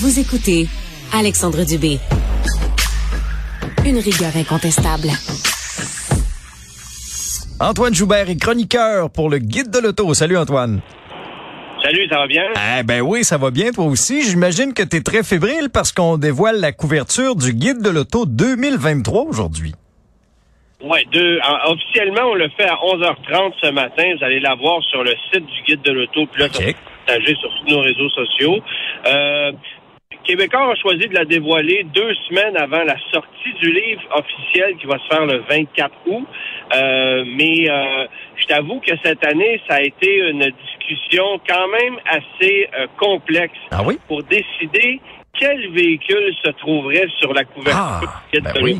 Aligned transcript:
Vous 0.00 0.20
écoutez 0.20 0.68
Alexandre 1.12 1.64
Dubé. 1.66 1.98
Une 3.84 3.98
rigueur 3.98 4.30
incontestable. 4.36 5.08
Antoine 7.58 7.92
Joubert 7.92 8.30
est 8.30 8.40
chroniqueur 8.40 9.10
pour 9.10 9.28
le 9.28 9.38
Guide 9.38 9.70
de 9.70 9.80
l'auto. 9.80 10.14
Salut 10.14 10.36
Antoine. 10.36 10.82
Salut, 11.82 12.06
ça 12.08 12.18
va 12.18 12.28
bien? 12.28 12.44
Eh 12.78 12.84
ben 12.84 13.00
oui, 13.00 13.24
ça 13.24 13.38
va 13.38 13.50
bien 13.50 13.72
toi 13.72 13.86
aussi. 13.86 14.22
J'imagine 14.22 14.72
que 14.72 14.84
tu 14.84 14.98
es 14.98 15.00
très 15.00 15.24
fébrile 15.24 15.68
parce 15.72 15.90
qu'on 15.90 16.16
dévoile 16.16 16.60
la 16.60 16.70
couverture 16.70 17.34
du 17.34 17.52
Guide 17.52 17.82
de 17.82 17.90
l'auto 17.90 18.24
2023 18.24 19.24
aujourd'hui. 19.24 19.72
Oui, 20.80 21.00
deux. 21.10 21.40
officiellement, 21.66 22.22
on 22.30 22.34
le 22.34 22.48
fait 22.50 22.68
à 22.68 22.76
11h30 22.76 23.52
ce 23.60 23.70
matin. 23.72 24.04
Vous 24.16 24.24
allez 24.24 24.38
la 24.38 24.54
voir 24.54 24.80
sur 24.84 25.02
le 25.02 25.12
site 25.32 25.44
du 25.44 25.62
Guide 25.66 25.82
de 25.82 25.90
l'auto. 25.90 26.26
Puis 26.30 26.40
là, 26.40 26.46
okay. 26.46 26.76
partager 27.04 27.34
sur 27.34 27.50
tous 27.58 27.74
nos 27.74 27.80
réseaux 27.80 28.10
sociaux. 28.10 28.60
Euh, 29.06 29.52
Québécois 30.28 30.72
a 30.72 30.74
choisi 30.74 31.08
de 31.08 31.14
la 31.14 31.24
dévoiler 31.24 31.86
deux 31.94 32.12
semaines 32.28 32.54
avant 32.58 32.84
la 32.84 32.96
sortie 33.10 33.52
du 33.62 33.72
livre 33.72 34.02
officiel 34.14 34.76
qui 34.76 34.86
va 34.86 34.98
se 34.98 35.06
faire 35.08 35.24
le 35.24 35.38
24 35.48 35.90
août. 36.04 36.26
Euh, 36.74 37.24
mais 37.26 37.70
euh, 37.70 38.06
je 38.36 38.44
t'avoue 38.44 38.78
que 38.80 38.92
cette 39.02 39.24
année, 39.24 39.58
ça 39.66 39.76
a 39.76 39.80
été 39.80 40.18
une 40.28 40.44
discussion 40.50 41.40
quand 41.48 41.68
même 41.68 41.96
assez 42.04 42.68
euh, 42.78 42.86
complexe 42.98 43.56
ah 43.70 43.80
oui? 43.82 43.98
pour 44.06 44.22
décider 44.24 45.00
quel 45.38 45.70
véhicule 45.70 46.34
se 46.44 46.50
trouverait 46.52 47.08
sur 47.18 47.32
la 47.32 47.44
couverture 47.44 48.10
ah, 48.10 48.22
ben 48.32 48.52
oui. 48.62 48.78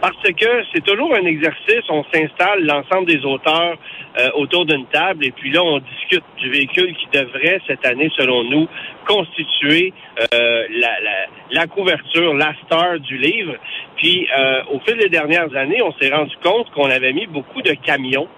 Parce 0.00 0.16
que 0.22 0.64
c'est 0.72 0.84
toujours 0.84 1.14
un 1.14 1.24
exercice, 1.24 1.82
on 1.88 2.04
s'installe 2.12 2.64
l'ensemble 2.64 3.06
des 3.06 3.24
auteurs 3.24 3.76
euh, 4.18 4.28
autour 4.34 4.66
d'une 4.66 4.86
table 4.86 5.24
et 5.24 5.32
puis 5.32 5.50
là 5.50 5.62
on 5.62 5.78
discute 5.78 6.24
du 6.38 6.50
véhicule 6.50 6.94
qui 6.94 7.06
devrait 7.12 7.60
cette 7.66 7.84
année, 7.84 8.10
selon 8.16 8.44
nous, 8.44 8.68
constituer 9.06 9.92
euh, 10.20 10.66
la, 10.70 11.00
la, 11.00 11.26
la, 11.50 11.66
couverture, 11.66 12.34
la 12.34 12.54
star 12.64 13.00
du 13.00 13.16
livre. 13.18 13.54
Puis 13.96 14.28
euh, 14.36 14.62
au 14.72 14.80
fil 14.80 14.96
des 14.98 15.08
dernières 15.08 15.54
années, 15.56 15.82
on 15.82 15.92
s'est 15.94 16.14
rendu 16.14 16.36
compte 16.42 16.70
qu'on 16.72 16.90
avait 16.90 17.12
mis 17.12 17.26
beaucoup 17.26 17.62
de 17.62 17.72
camions 17.72 18.28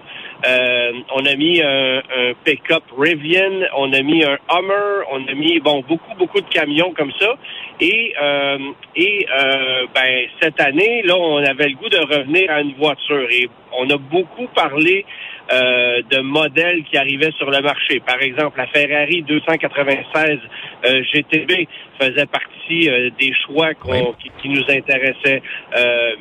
euh, 0.45 0.93
on 1.15 1.25
a 1.25 1.35
mis 1.35 1.63
un, 1.63 1.99
un 1.99 2.33
pick-up 2.45 2.83
Rivian, 2.97 3.67
on 3.77 3.93
a 3.93 4.03
mis 4.03 4.25
un 4.25 4.39
Hummer, 4.51 5.05
on 5.11 5.27
a 5.27 5.35
mis 5.35 5.61
bon 5.61 5.83
beaucoup 5.89 6.15
beaucoup 6.19 6.41
de 6.41 6.49
camions 6.49 6.93
comme 6.97 7.13
ça. 7.19 7.35
Et 7.81 8.15
euh, 8.21 8.59
et 8.95 9.27
euh, 9.31 9.87
ben 9.95 10.27
cette 10.41 10.61
année 10.61 11.03
là, 11.03 11.17
on 11.17 11.39
avait 11.39 11.69
le 11.69 11.77
goût 11.77 11.89
de 11.89 11.99
revenir 11.99 12.51
à 12.51 12.61
une 12.61 12.75
voiture 12.75 13.29
et 13.31 13.49
on 13.79 13.89
a 13.91 13.97
beaucoup 13.97 14.47
parlé 14.55 15.05
euh, 15.53 16.03
de 16.11 16.19
modèles 16.23 16.83
qui 16.85 16.97
arrivaient 16.97 17.31
sur 17.39 17.49
le 17.51 17.61
marché. 17.61 18.01
Par 18.01 18.21
exemple, 18.21 18.59
la 18.59 18.67
Ferrari 18.67 19.23
296 19.23 20.39
euh, 20.85 21.03
GTB 21.13 21.69
faisait 22.01 22.27
partie 22.27 22.91
euh, 22.91 23.11
des 23.19 23.33
choix 23.47 23.73
qui, 23.75 24.31
qui, 24.43 24.49
nous 24.49 24.65
intéressaient. 24.69 25.43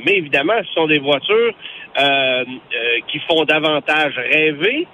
mais 0.05 0.17
évidemment, 0.17 0.53
ce 0.67 0.73
sont 0.73 0.85
des 0.85 0.99
voitures 0.99 1.55
qui 3.07 3.19
font 3.27 3.45
davantage 3.45 4.17
rêver. 4.17 4.87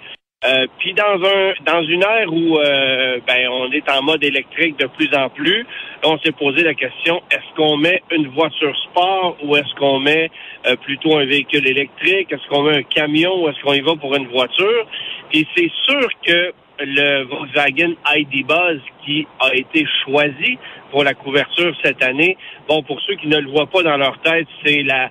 Euh, 0.44 0.66
puis 0.80 0.96
dans 0.96 1.24
un 1.24 1.54
dans 1.64 1.84
une 1.84 2.02
ère 2.02 2.34
où 2.34 2.58
euh, 2.58 3.20
ben 3.28 3.48
on 3.50 3.72
est 3.72 3.88
en 3.92 4.02
mode 4.02 4.24
électrique 4.24 4.76
de 4.80 4.88
plus 4.88 5.14
en 5.16 5.30
plus, 5.30 5.68
on 6.04 6.18
s'est 6.18 6.32
posé 6.32 6.64
la 6.64 6.74
question 6.74 7.22
est-ce 7.30 7.56
qu'on 7.56 7.78
met 7.78 8.02
une 8.10 8.28
voiture 8.30 8.76
sport 8.90 9.38
ou 9.44 9.56
est-ce 9.56 9.72
qu'on 9.76 10.00
met 10.00 10.32
euh, 10.66 10.76
plutôt 10.78 11.16
un 11.16 11.26
véhicule 11.26 11.68
électrique? 11.68 12.32
Est-ce 12.32 12.48
qu'on 12.50 12.64
met 12.64 12.78
un 12.78 12.82
camion 12.82 13.44
ou 13.44 13.50
est-ce 13.50 13.62
qu'on 13.62 13.74
y 13.74 13.82
va 13.82 13.96
pour 13.96 14.16
une 14.16 14.30
voiture? 14.30 14.88
Et 15.32 15.46
c'est 15.56 15.72
sûr 15.86 16.10
que 16.26 16.54
le 16.86 17.24
Volkswagen 17.24 17.94
ID 18.16 18.46
Buzz 18.46 18.80
qui 19.06 19.28
a 19.40 19.54
été 19.56 19.86
choisi 20.04 20.58
pour 20.92 21.04
la 21.04 21.14
couverture 21.14 21.74
cette 21.84 22.04
année. 22.04 22.38
Bon, 22.68 22.84
pour 22.84 23.00
ceux 23.02 23.16
qui 23.16 23.28
ne 23.28 23.38
le 23.38 23.50
voient 23.50 23.68
pas 23.68 23.82
dans 23.84 23.98
leur 23.98 24.20
tête, 24.22 24.48
c'est 24.64 24.84
la 24.84 25.10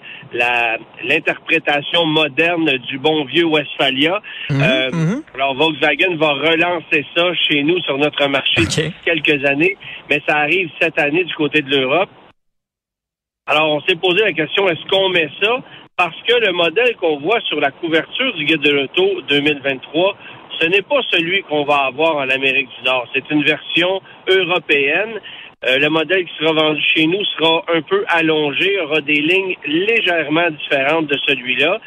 l'interprétation 1.04 2.06
moderne 2.06 2.70
du 2.88 2.98
bon 2.98 3.24
vieux 3.24 3.46
Westphalia. 3.46 4.20
Mhm, 4.50 4.62
euh, 4.62 4.90
mhm. 4.90 5.22
Alors 5.34 5.54
Volkswagen 5.54 6.16
va 6.16 6.32
relancer 6.34 7.04
ça 7.16 7.34
chez 7.34 7.62
nous 7.62 7.80
sur 7.80 7.98
notre 7.98 8.26
marché 8.26 8.60
Okay. 8.60 8.92
quelques 9.04 9.44
années, 9.46 9.76
mais 10.08 10.20
ça 10.28 10.36
arrive 10.38 10.68
cette 10.80 10.98
année 10.98 11.24
du 11.24 11.34
côté 11.34 11.62
de 11.62 11.70
l'Europe. 11.70 12.10
Alors 13.46 13.72
on 13.72 13.80
s'est 13.82 13.96
posé 13.96 14.22
la 14.22 14.32
question 14.32 14.68
est-ce 14.68 14.86
qu'on 14.88 15.08
met 15.08 15.28
ça? 15.42 15.58
Parce 15.96 16.16
que 16.26 16.34
le 16.34 16.52
modèle 16.52 16.94
qu'on 16.96 17.18
voit 17.18 17.40
sur 17.42 17.60
la 17.60 17.70
couverture 17.70 18.32
du 18.34 18.44
guide 18.44 18.60
de 18.60 18.70
l'auto 18.70 19.20
2023 19.28 20.16
ce 20.60 20.66
n'est 20.66 20.82
pas 20.82 21.00
celui 21.10 21.42
qu'on 21.42 21.64
va 21.64 21.86
avoir 21.86 22.16
en 22.16 22.28
Amérique 22.28 22.68
du 22.78 22.84
Nord. 22.84 23.06
C'est 23.14 23.28
une 23.30 23.42
version 23.42 24.00
européenne. 24.28 25.20
Euh, 25.66 25.78
le 25.78 25.90
modèle 25.90 26.24
qui 26.24 26.32
sera 26.38 26.52
vendu 26.52 26.80
chez 26.94 27.06
nous 27.06 27.22
sera 27.36 27.62
un 27.74 27.82
peu 27.82 28.04
allongé, 28.08 28.80
aura 28.80 29.00
des 29.02 29.20
lignes 29.20 29.56
légèrement 29.66 30.48
différentes 30.50 31.06
de 31.06 31.18
celui-là, 31.26 31.78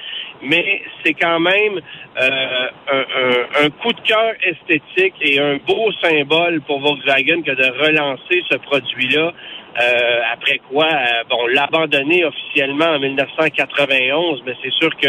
mais 0.44 0.84
c'est 1.04 1.14
quand 1.14 1.40
même 1.40 1.82
euh, 2.22 2.68
un, 2.92 3.00
un, 3.00 3.66
un, 3.66 3.70
coup 3.72 3.92
de 3.94 4.02
cœur 4.02 4.34
esthétique 4.44 5.16
et 5.22 5.40
un 5.40 5.58
beau 5.58 5.92
symbole 6.04 6.62
pour 6.62 6.82
Volkswagen 6.82 7.42
que 7.42 7.52
de 7.52 7.66
relancer 7.84 8.44
ce 8.52 8.58
produit-là. 8.58 9.34
Euh, 9.82 10.22
après 10.32 10.60
quoi, 10.70 10.86
euh, 10.86 11.24
bon, 11.30 11.48
l'a 11.48 11.64
abandonné 11.64 12.24
officiellement 12.26 12.86
en 12.86 13.00
1991, 13.00 14.44
mais 14.46 14.54
c'est 14.64 14.74
sûr 14.74 14.96
que 14.98 15.08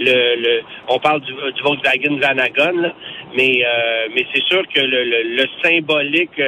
le, 0.00 0.36
le 0.40 0.62
on 0.88 0.98
parle 0.98 1.20
du, 1.20 1.32
du 1.32 1.62
Volkswagen 1.62 2.16
Vanagon, 2.18 2.80
là, 2.80 2.92
mais 3.36 3.62
euh, 3.62 4.08
mais 4.14 4.24
c'est 4.34 4.44
sûr 4.44 4.62
que 4.74 4.80
le, 4.80 5.04
le, 5.04 5.22
le 5.22 5.44
symbolique 5.62 6.40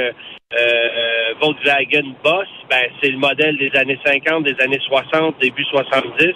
euh, 0.54 1.34
Volkswagen 1.40 2.14
Boss, 2.24 2.48
ben, 2.70 2.86
c'est 3.02 3.10
le 3.10 3.18
modèle 3.18 3.56
des 3.58 3.70
années 3.76 3.98
50, 4.04 4.44
des 4.44 4.56
années 4.62 4.80
60, 4.86 5.36
début 5.40 5.64
70. 5.64 6.32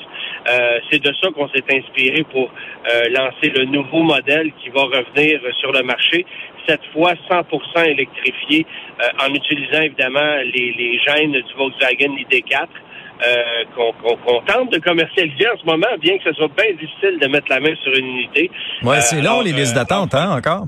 Euh, 0.48 0.78
c'est 0.90 1.02
de 1.02 1.12
ça 1.22 1.30
qu'on 1.34 1.48
s'est 1.48 1.64
inspiré 1.72 2.22
pour 2.30 2.50
euh, 2.50 3.08
lancer 3.10 3.50
le 3.56 3.64
nouveau 3.64 4.02
modèle 4.02 4.52
qui 4.62 4.68
va 4.68 4.82
revenir 4.82 5.40
sur 5.60 5.72
le 5.72 5.82
marché, 5.82 6.26
cette 6.68 6.84
fois 6.92 7.14
100% 7.30 7.86
électrifié, 7.86 8.66
euh, 9.00 9.26
en 9.26 9.32
utilisant 9.32 9.80
évidemment 9.80 10.36
les, 10.44 10.74
les 10.76 10.98
gènes 11.06 11.32
du 11.32 11.54
Volkswagen 11.56 12.14
ID4. 12.16 12.66
Euh, 13.24 13.64
qu'on 13.76 13.92
qu'on 14.16 14.40
tente 14.40 14.72
de 14.72 14.78
commercialiser 14.78 15.48
en 15.48 15.56
ce 15.56 15.64
moment, 15.64 15.86
bien 16.00 16.18
que 16.18 16.24
ce 16.24 16.32
soit 16.32 16.48
bien 16.56 16.72
difficile 16.72 17.20
de 17.20 17.28
mettre 17.28 17.46
la 17.50 17.60
main 17.60 17.72
sur 17.80 17.92
une 17.92 18.06
unité. 18.06 18.50
Ouais, 18.82 19.00
c'est 19.00 19.20
long, 19.22 19.42
les 19.42 19.52
listes 19.52 19.76
d'attente, 19.76 20.12
hein, 20.14 20.36
encore? 20.36 20.64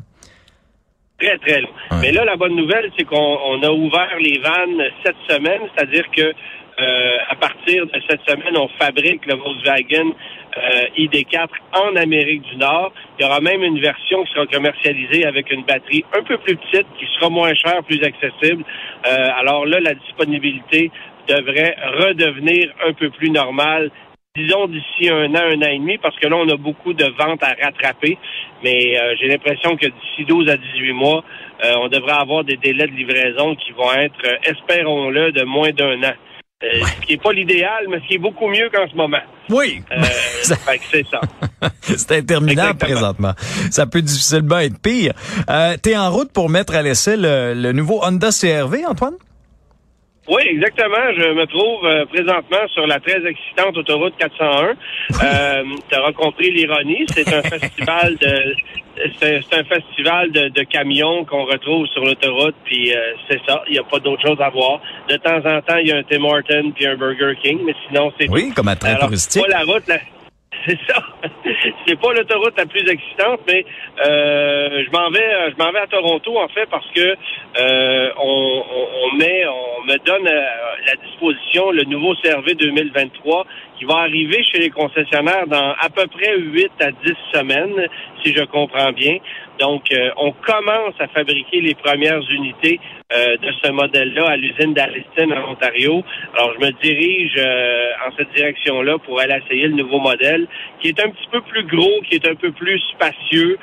Très, 1.19 1.39
très 1.39 1.61
long. 1.61 1.69
Ouais. 1.91 1.99
Mais 2.03 2.13
là, 2.13 2.25
la 2.25 2.37
bonne 2.37 2.57
nouvelle, 2.57 2.91
c'est 2.99 3.05
qu'on 3.05 3.39
on 3.45 3.63
a 3.63 3.71
ouvert 3.71 4.17
les 4.19 4.39
vannes 4.39 4.83
cette 5.05 5.17
semaine, 5.29 5.61
c'est-à-dire 5.75 6.05
que 6.11 6.35
euh, 6.81 7.17
à 7.29 7.37
partir 7.37 7.87
de 7.87 8.01
cette 8.09 8.29
semaine, 8.29 8.57
on 8.57 8.69
fabrique 8.81 9.25
le 9.27 9.35
Volkswagen 9.35 10.11
euh, 10.57 10.99
ID4 10.99 11.47
en 11.73 11.95
Amérique 11.95 12.43
du 12.43 12.57
Nord. 12.57 12.93
Il 13.17 13.23
y 13.23 13.29
aura 13.29 13.41
même 13.41 13.63
une 13.63 13.79
version 13.79 14.25
qui 14.25 14.33
sera 14.33 14.47
commercialisée 14.47 15.25
avec 15.25 15.53
une 15.53 15.63
batterie 15.63 16.05
un 16.19 16.23
peu 16.25 16.37
plus 16.39 16.57
petite, 16.57 16.87
qui 16.99 17.07
sera 17.15 17.31
moins 17.31 17.55
chère, 17.55 17.85
plus 17.85 18.03
accessible. 18.03 18.65
Euh, 19.07 19.29
alors 19.39 19.67
là, 19.67 19.79
la 19.79 19.95
disponibilité 19.95 20.91
devrait 21.29 21.77
redevenir 22.01 22.73
un 22.87 22.93
peu 22.93 23.11
plus 23.11 23.31
normale 23.31 23.91
disons 24.37 24.67
d'ici 24.67 25.09
un 25.09 25.33
an, 25.35 25.45
un 25.53 25.63
an 25.63 25.71
et 25.71 25.79
demi, 25.79 25.97
parce 25.99 26.17
que 26.19 26.27
là, 26.27 26.37
on 26.37 26.49
a 26.49 26.57
beaucoup 26.57 26.93
de 26.93 27.05
ventes 27.05 27.43
à 27.43 27.55
rattraper. 27.63 28.19
Mais 28.65 28.99
euh, 28.99 29.15
j'ai 29.21 29.29
l'impression 29.29 29.77
que 29.77 29.87
d'ici 29.87 30.25
12 30.27 30.49
à 30.49 30.57
18 30.57 30.93
mois, 30.93 31.23
euh, 31.65 31.75
on 31.81 31.89
devrait 31.89 32.19
avoir 32.21 32.43
des 32.43 32.57
délais 32.57 32.87
de 32.89 32.93
livraison 32.93 33.55
qui 33.55 33.71
vont 33.73 33.93
être, 33.93 34.15
euh, 34.25 34.37
espérons-le, 34.51 35.31
de 35.31 35.45
moins 35.45 35.71
d'un 35.71 36.03
an. 36.03 36.15
Euh, 36.65 36.67
Ce 36.85 37.07
qui 37.07 37.13
n'est 37.13 37.19
pas 37.23 37.33
l'idéal, 37.33 37.85
mais 37.89 37.99
ce 38.01 38.09
qui 38.09 38.15
est 38.15 38.19
beaucoup 38.19 38.49
mieux 38.49 38.69
qu'en 38.75 38.89
ce 38.91 38.97
moment. 38.97 39.19
Oui. 39.51 39.83
Euh, 39.93 40.03
fait 40.67 40.79
que 40.79 40.85
c'est 40.91 41.07
ça. 41.07 41.21
c'est 41.83 42.13
interminable 42.13 42.71
Exactement. 42.83 43.35
présentement. 43.35 43.35
Ça 43.71 43.87
peut 43.87 44.03
difficilement 44.03 44.59
être 44.59 44.81
pire. 44.83 45.13
Euh, 45.49 45.77
T'es 45.81 45.97
en 45.97 46.11
route 46.11 46.33
pour 46.33 46.49
mettre 46.49 46.75
à 46.75 46.83
l'essai 46.83 47.17
le, 47.17 47.55
le 47.55 47.71
nouveau 47.73 48.01
Honda 48.03 48.31
CRV, 48.31 48.85
Antoine? 48.89 49.15
Oui, 50.29 50.43
exactement. 50.47 51.13
Je 51.17 51.33
me 51.35 51.47
trouve 51.47 51.85
euh, 51.85 52.07
présentement 52.07 52.67
sur 52.73 52.87
la 52.87 52.99
très 52.99 53.25
excitante 53.27 53.77
autoroute 53.77 54.15
401. 54.19 54.75
Euh, 55.23 55.63
tu 55.91 55.99
auras 55.99 56.13
compris 56.13 56.51
l'ironie. 56.51 57.05
C'est 57.15 57.29
un 57.33 57.43
festival 57.43 58.17
de 58.17 58.55
c'est 59.21 59.37
un 59.53 59.65
festival 59.65 60.31
de, 60.33 60.49
de 60.49 60.63
camions 60.63 61.25
qu'on 61.25 61.45
retrouve 61.45 61.87
sur 61.89 62.05
l'autoroute, 62.05 62.55
puis 62.65 62.95
euh, 62.95 63.13
c'est 63.29 63.41
ça. 63.47 63.63
Il 63.69 63.73
n'y 63.73 63.79
a 63.79 63.83
pas 63.85 63.99
d'autre 63.99 64.23
chose 64.27 64.41
à 64.41 64.49
voir. 64.51 64.81
De 65.09 65.17
temps 65.17 65.39
en 65.45 65.61
temps, 65.61 65.77
il 65.77 65.89
y 65.89 65.93
a 65.93 65.97
un 65.99 66.03
Tim 66.05 66.25
Horton 66.25 66.73
puis 66.75 66.87
un 66.87 66.97
Burger 66.97 67.35
King, 67.43 67.61
mais 67.67 67.75
sinon 67.89 68.13
c'est 68.19 68.29
Oui, 68.31 68.53
comme 68.55 68.69
attrait 68.69 68.91
Alors, 68.91 69.07
touristique. 69.07 69.43
Pas 69.43 69.49
la 69.49 69.61
route, 69.65 69.87
la- 69.89 69.99
c'est 70.67 70.79
ça. 70.87 71.03
c'est 71.87 72.01
pas 72.01 72.13
l'autoroute 72.13 72.55
la 72.57 72.67
plus 72.67 72.89
excitante, 72.89 73.41
mais 73.47 73.65
euh, 74.05 74.85
je 74.85 74.91
m'en 74.91 75.11
vais, 75.11 75.51
je 75.51 75.63
m'en 75.63 75.73
vais 75.73 75.81
à 75.81 75.87
Toronto 75.87 76.39
en 76.39 76.49
fait 76.49 76.67
parce 76.67 76.89
que 76.95 77.17
euh, 77.61 78.11
on, 78.19 79.17
met, 79.17 79.45
on 79.47 79.85
me 79.85 79.97
donne 80.05 80.27
euh, 80.27 80.45
la 80.87 80.97
disposition 80.97 81.71
le 81.71 81.85
nouveau 81.85 82.15
CRV 82.17 82.55
2023 82.55 83.47
qui 83.79 83.85
va 83.85 83.99
arriver 83.99 84.43
chez 84.45 84.59
les 84.59 84.71
concessionnaires 84.71 85.47
dans 85.47 85.75
à 85.79 85.89
peu 85.91 86.07
près 86.07 86.39
8 86.39 86.71
à 86.81 86.91
10 86.91 87.13
semaines, 87.33 87.87
si 88.23 88.33
je 88.33 88.45
comprends 88.45 88.93
bien. 88.93 89.19
Donc, 89.61 89.85
euh, 89.93 90.11
on 90.17 90.33
commence 90.33 90.95
à 90.99 91.07
fabriquer 91.09 91.61
les 91.61 91.75
premières 91.75 92.21
unités 92.31 92.81
euh, 93.13 93.37
de 93.37 93.53
ce 93.63 93.71
modèle-là 93.71 94.31
à 94.31 94.37
l'usine 94.37 94.75
d'Alliston 94.75 95.31
en 95.31 95.53
Ontario. 95.53 96.03
Alors, 96.37 96.55
je 96.59 96.67
me 96.67 96.73
dirige 96.83 97.35
euh, 97.39 97.91
en 98.07 98.17
cette 98.17 98.33
direction-là 98.35 98.99
pour 98.99 99.21
aller 99.21 99.39
essayer 99.45 99.69
le 99.69 99.75
nouveau 99.75 100.01
modèle, 100.01 100.47
qui 100.81 100.89
est 100.89 101.01
un 101.01 101.09
petit 101.09 101.29
peu 101.31 101.41
plus 101.43 101.65
gros, 101.65 102.01
qui 102.09 102.17
est 102.17 102.29
un 102.29 102.35
peu 102.35 102.51
plus 102.53 102.81
spacieux. 102.95 103.59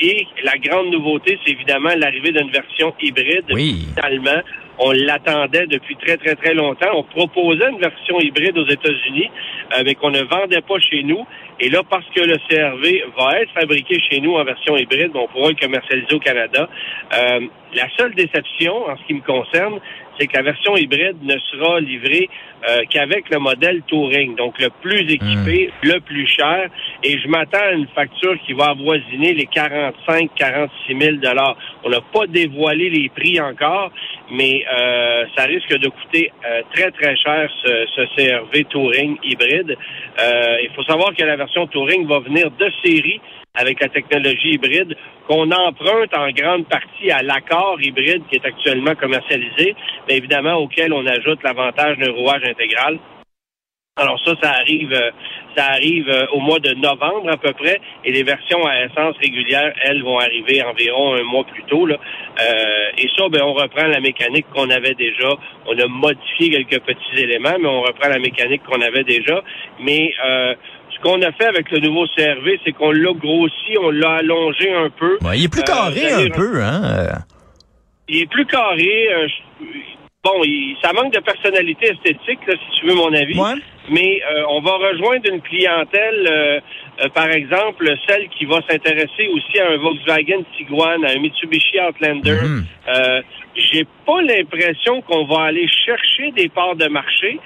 et 0.00 0.26
la 0.44 0.56
grande 0.58 0.92
nouveauté, 0.92 1.38
c'est 1.44 1.52
évidemment 1.52 1.90
l'arrivée 1.96 2.32
d'une 2.32 2.50
version 2.50 2.94
hybride. 3.00 3.46
Oui. 3.50 3.86
Finalement, 3.96 4.42
on 4.78 4.92
l'attendait 4.92 5.66
depuis 5.66 5.96
très, 5.96 6.16
très, 6.16 6.34
très 6.34 6.54
longtemps. 6.54 6.90
On 6.94 7.02
proposait 7.02 7.70
une 7.70 7.78
version 7.78 8.20
hybride 8.20 8.56
aux 8.58 8.68
États-Unis, 8.68 9.30
euh, 9.72 9.82
mais 9.84 9.94
qu'on 9.94 10.10
ne 10.10 10.22
vendait 10.22 10.60
pas 10.60 10.78
chez 10.78 11.02
nous. 11.02 11.26
Et 11.60 11.68
là, 11.68 11.82
parce 11.88 12.06
que 12.14 12.20
le 12.20 12.36
CRV 12.48 13.04
va 13.18 13.40
être 13.40 13.52
fabriqué 13.52 13.98
chez 14.08 14.20
nous 14.20 14.34
en 14.34 14.44
version 14.44 14.76
hybride, 14.76 15.10
on 15.14 15.26
pourra 15.26 15.48
le 15.48 15.56
commercialiser 15.56 16.14
au 16.14 16.20
Canada. 16.20 16.68
Euh, 17.12 17.40
la 17.74 17.88
seule 17.96 18.14
déception, 18.14 18.88
en 18.88 18.96
ce 18.96 19.04
qui 19.06 19.14
me 19.14 19.20
concerne, 19.20 19.80
c'est 20.18 20.26
que 20.26 20.36
la 20.36 20.42
version 20.42 20.76
hybride 20.76 21.16
ne 21.22 21.38
sera 21.38 21.80
livrée 21.80 22.28
euh, 22.68 22.80
qu'avec 22.90 23.30
le 23.30 23.38
modèle 23.38 23.82
Touring, 23.86 24.34
donc 24.34 24.58
le 24.58 24.68
plus 24.82 25.00
équipé, 25.02 25.70
hmm. 25.82 25.88
le 25.88 26.00
plus 26.00 26.26
cher. 26.26 26.68
Et 27.04 27.18
je 27.18 27.28
m'attends 27.28 27.62
à 27.62 27.72
une 27.72 27.86
facture 27.88 28.36
qui 28.44 28.52
va 28.52 28.70
avoisiner 28.70 29.32
les 29.34 29.46
45, 29.46 30.30
46 30.34 30.98
000 30.98 31.16
dollars. 31.18 31.56
On 31.84 31.90
n'a 31.90 32.00
pas 32.00 32.26
dévoilé 32.26 32.90
les 32.90 33.08
prix 33.10 33.40
encore, 33.40 33.92
mais 34.30 34.64
euh, 34.72 35.24
ça 35.36 35.44
risque 35.44 35.78
de 35.78 35.88
coûter 35.88 36.32
euh, 36.44 36.62
très 36.74 36.90
très 36.90 37.16
cher 37.16 37.48
ce, 37.62 37.86
ce 37.94 38.02
CRV 38.16 38.64
Touring 38.64 39.16
hybride. 39.22 39.76
il 40.62 40.70
faut 40.74 40.82
savoir 40.82 41.14
que 41.14 41.22
la 41.22 41.36
version 41.36 41.66
Touring 41.68 42.06
va 42.06 42.18
venir 42.20 42.50
de 42.50 42.70
série 42.84 43.20
avec 43.58 43.80
la 43.80 43.88
technologie 43.88 44.52
hybride 44.54 44.96
qu'on 45.26 45.50
emprunte 45.50 46.16
en 46.16 46.30
grande 46.30 46.66
partie 46.66 47.10
à 47.10 47.22
l'accord 47.22 47.76
hybride 47.80 48.22
qui 48.30 48.36
est 48.36 48.46
actuellement 48.46 48.94
commercialisé, 48.94 49.74
mais 50.08 50.16
évidemment 50.16 50.54
auquel 50.54 50.92
on 50.92 51.04
ajoute 51.06 51.42
l'avantage 51.42 51.98
d'un 51.98 52.12
rouage 52.12 52.44
intégral. 52.44 52.98
Alors 53.96 54.18
ça, 54.24 54.32
ça 54.40 54.50
arrive, 54.52 54.92
euh, 54.92 55.10
ça 55.56 55.64
arrive 55.72 56.08
euh, 56.08 56.26
au 56.32 56.38
mois 56.38 56.60
de 56.60 56.72
novembre 56.74 57.30
à 57.32 57.36
peu 57.36 57.52
près, 57.52 57.80
et 58.04 58.12
les 58.12 58.22
versions 58.22 58.64
à 58.64 58.84
essence 58.84 59.16
régulière, 59.20 59.72
elles, 59.82 60.04
vont 60.04 60.20
arriver 60.20 60.62
environ 60.62 61.14
un 61.14 61.24
mois 61.24 61.42
plus 61.42 61.64
tôt. 61.64 61.84
Là. 61.84 61.96
Euh, 62.40 62.90
et 62.96 63.08
ça, 63.16 63.28
ben, 63.28 63.42
on 63.42 63.54
reprend 63.54 63.88
la 63.88 63.98
mécanique 63.98 64.46
qu'on 64.54 64.70
avait 64.70 64.94
déjà. 64.94 65.30
On 65.66 65.76
a 65.76 65.86
modifié 65.88 66.50
quelques 66.50 66.80
petits 66.84 67.20
éléments, 67.20 67.56
mais 67.60 67.66
on 67.66 67.82
reprend 67.82 68.08
la 68.08 68.20
mécanique 68.20 68.62
qu'on 68.62 68.80
avait 68.80 69.02
déjà. 69.02 69.42
Mais 69.80 70.14
euh, 70.24 70.54
ce 70.98 71.02
qu'on 71.02 71.22
a 71.22 71.32
fait 71.32 71.46
avec 71.46 71.70
le 71.70 71.80
nouveau 71.80 72.06
CRV, 72.16 72.60
c'est 72.64 72.72
qu'on 72.72 72.90
l'a 72.90 73.12
grossi, 73.12 73.78
on 73.80 73.90
l'a 73.90 74.16
allongé 74.16 74.72
un 74.72 74.90
peu. 74.90 75.18
il 75.34 75.44
est 75.44 75.48
plus 75.48 75.62
carré 75.62 76.12
un 76.12 76.30
peu, 76.30 76.62
hein? 76.62 77.22
Il 78.08 78.22
est 78.22 78.30
plus 78.30 78.46
carré. 78.46 79.08
bon, 80.24 80.42
ça 80.82 80.92
manque 80.92 81.12
de 81.12 81.20
personnalité 81.20 81.90
esthétique, 81.90 82.40
si 82.46 82.80
tu 82.80 82.86
veux 82.86 82.94
mon 82.94 83.12
avis. 83.12 83.38
Mais 83.90 84.20
euh, 84.30 84.42
on 84.50 84.60
va 84.60 84.72
rejoindre 84.76 85.32
une 85.32 85.40
clientèle, 85.40 86.62
euh, 86.98 87.04
euh, 87.04 87.08
par 87.10 87.28
exemple, 87.28 87.88
celle 88.08 88.28
qui 88.28 88.44
va 88.44 88.60
s'intéresser 88.68 89.28
aussi 89.32 89.58
à 89.58 89.70
un 89.70 89.76
Volkswagen 89.76 90.42
Tiguan, 90.56 91.04
à 91.04 91.12
un 91.12 91.18
Mitsubishi 91.18 91.78
Outlander. 91.80 92.38
Mhm. 92.42 92.64
J'ai 93.56 93.84
pas 94.06 94.22
l'impression 94.22 95.02
qu'on 95.02 95.26
va 95.26 95.44
aller 95.44 95.68
chercher 95.68 96.30
des 96.32 96.48
parts 96.48 96.76
de 96.76 96.86
marché. 96.88 97.38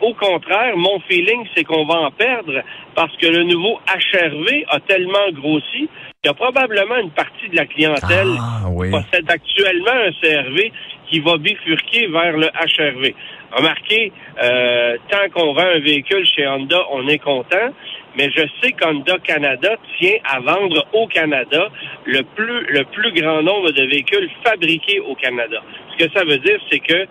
au 0.00 0.14
contraire, 0.14 0.76
mon 0.76 1.00
feeling, 1.08 1.46
c'est 1.54 1.64
qu'on 1.64 1.86
va 1.86 2.00
en 2.00 2.10
perdre 2.10 2.62
parce 2.94 3.14
que 3.16 3.26
le 3.26 3.42
nouveau 3.44 3.78
HRV 3.86 4.64
a 4.68 4.80
tellement 4.80 5.30
grossi 5.32 5.88
qu'il 6.22 6.26
y 6.26 6.28
a 6.28 6.34
probablement 6.34 6.96
une 6.96 7.10
partie 7.10 7.48
de 7.50 7.56
la 7.56 7.66
clientèle 7.66 8.32
ah, 8.38 8.64
qui 8.68 8.90
possède 8.90 9.30
actuellement 9.30 9.98
un 10.08 10.12
CRV 10.20 10.72
qui 11.08 11.20
va 11.20 11.36
bifurquer 11.38 12.08
vers 12.08 12.36
le 12.36 12.46
HRV. 12.46 13.14
Remarquez, 13.52 14.12
euh, 14.42 14.96
tant 15.08 15.28
qu'on 15.32 15.54
vend 15.54 15.66
un 15.74 15.78
véhicule 15.78 16.26
chez 16.26 16.46
Honda, 16.46 16.78
on 16.90 17.06
est 17.08 17.18
content, 17.18 17.72
mais 18.16 18.30
je 18.30 18.42
sais 18.60 18.72
qu'Honda 18.72 19.18
Canada 19.18 19.76
tient 19.98 20.18
à 20.24 20.40
vendre 20.40 20.86
au 20.92 21.06
Canada 21.06 21.68
le 22.04 22.22
plus, 22.22 22.66
le 22.72 22.84
plus 22.84 23.12
grand 23.12 23.42
nombre 23.42 23.70
de 23.70 23.82
véhicules 23.82 24.30
fabriqués 24.44 25.00
au 25.00 25.14
Canada. 25.14 25.62
Ce 25.92 26.04
que 26.04 26.12
ça 26.12 26.24
veut 26.24 26.38
dire, 26.38 26.58
c'est 26.70 26.80
que 26.80 27.06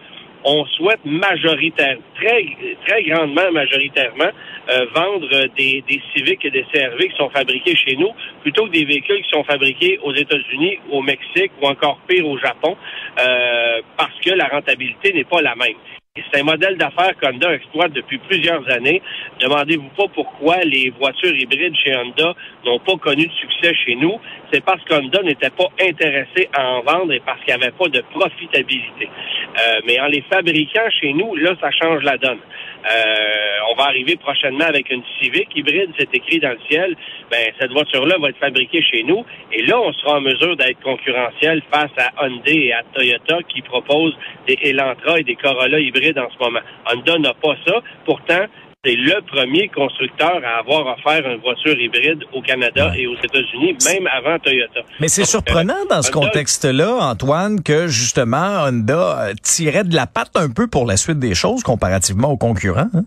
on 0.48 0.64
souhaite 0.68 1.04
majoritaire, 1.04 1.98
très, 2.16 2.46
très 2.86 3.04
grandement 3.04 3.52
majoritairement, 3.52 4.30
euh, 4.70 4.86
vendre 4.94 5.48
des, 5.58 5.84
des 5.88 6.02
et 6.16 6.52
des 6.52 6.66
CRV 6.72 7.10
qui 7.10 7.18
sont 7.18 7.32
fabriqués 7.32 7.76
chez 7.76 7.96
nous, 7.96 8.12
plutôt 8.44 8.68
que 8.68 8.72
des 8.72 8.86
véhicules 8.86 9.24
qui 9.24 9.30
sont 9.32 9.44
fabriqués 9.44 10.00
aux 10.04 10.14
États-Unis, 10.14 10.78
au 10.92 11.02
Mexique 11.02 11.52
ou 11.62 11.68
encore 11.68 12.00
pire 12.08 12.28
au 12.28 12.38
Japon, 12.38 12.78
euh, 13.20 13.82
parce 13.98 14.20
que 14.24 14.32
la 14.32 14.48
rentabilité 14.48 15.14
n'est 15.14 15.24
pas 15.24 15.42
la 15.42 15.56
même. 15.56 15.78
C'est 16.18 16.40
un 16.40 16.44
modèle 16.44 16.78
d'affaires 16.78 17.12
qu'Honda 17.20 17.54
exploite 17.54 17.92
depuis 17.92 18.18
plusieurs 18.20 18.64
années. 18.72 19.02
Demandez-vous 19.42 19.90
pas 19.98 20.08
pourquoi 20.14 20.64
les 20.64 20.90
voitures 20.92 21.36
hybrides 21.36 21.76
chez 21.76 21.94
Honda 21.94 22.34
n'ont 22.64 22.80
pas 22.80 22.96
connu 22.96 23.28
de 23.28 23.34
succès 23.34 23.74
chez 23.86 23.96
nous. 23.96 24.18
C'est 24.52 24.64
parce 24.64 24.84
qu'Honda 24.86 25.22
n'était 25.24 25.50
pas 25.50 25.68
intéressé 25.82 26.50
à 26.54 26.68
en 26.72 26.82
vendre 26.82 27.14
et 27.14 27.20
parce 27.20 27.40
qu'il 27.44 27.56
n'y 27.56 27.64
avait 27.64 27.72
pas 27.72 27.88
de 27.88 28.02
profitabilité. 28.12 29.10
Euh, 29.58 29.82
mais 29.86 30.00
en 30.00 30.08
les 30.08 30.22
fabriquant 30.22 30.90
chez 31.02 31.14
nous, 31.14 31.36
là, 31.36 31.56
ça 31.62 31.70
change 31.72 32.04
la 32.04 32.18
donne. 32.18 32.40
Euh, 32.86 33.72
on 33.72 33.76
va 33.76 33.86
arriver 33.86 34.16
prochainement 34.16 34.66
avec 34.66 34.90
une 34.92 35.02
Civic 35.20 35.48
hybride, 35.56 35.92
c'est 35.98 36.14
écrit 36.14 36.40
dans 36.40 36.52
le 36.52 36.60
ciel. 36.70 36.96
Ben, 37.32 37.52
cette 37.60 37.72
voiture-là 37.72 38.18
va 38.20 38.30
être 38.30 38.38
fabriquée 38.38 38.82
chez 38.84 39.04
nous. 39.04 39.26
Et 39.52 39.64
là, 39.64 39.80
on 39.80 39.92
sera 39.94 40.18
en 40.18 40.22
mesure 40.22 40.56
d'être 40.56 40.80
concurrentiel 40.82 41.64
face 41.72 41.92
à 41.98 42.26
Hyundai 42.26 42.68
et 42.68 42.74
à 42.74 42.84
Toyota 42.94 43.40
qui 43.48 43.62
proposent 43.62 44.16
des 44.48 44.58
Elantra 44.62 45.20
et 45.20 45.24
des 45.24 45.36
Corolla 45.36 45.80
hybrides 45.80 46.20
en 46.20 46.30
ce 46.30 46.44
moment. 46.44 46.60
Honda 46.92 47.18
n'a 47.18 47.34
pas 47.34 47.56
ça. 47.66 47.82
Pourtant, 48.06 48.46
c'est 48.86 48.96
le 48.96 49.22
premier 49.26 49.68
constructeur 49.70 50.42
à 50.46 50.60
avoir 50.60 50.96
offert 50.96 51.28
une 51.30 51.42
voiture 51.42 51.78
hybride 51.80 52.24
au 52.34 52.42
Canada 52.42 52.94
et 52.96 53.08
aux 53.08 53.16
États-Unis, 53.16 53.76
même 53.86 54.08
avant 54.08 54.38
Toyota. 54.40 54.82
Mais 55.00 55.08
c'est 55.08 55.26
surprenant 55.26 55.86
dans 55.90 56.02
ce 56.02 56.12
contexte-là, 56.12 56.98
Antoine, 57.02 57.64
que 57.64 57.88
justement 57.88 58.66
Honda 58.68 59.30
euh, 59.30 59.34
tirait 59.42 59.84
de 59.84 59.96
la 59.96 60.06
patte 60.06 60.36
un 60.36 60.50
peu 60.50 60.68
pour 60.68 60.86
la 60.86 60.98
suite 60.98 61.20
des 61.20 61.34
choses 61.34 61.64
comparativement 61.64 62.32
aux 62.32 62.38
concurrents. 62.38 62.90
Hein? 62.94 63.06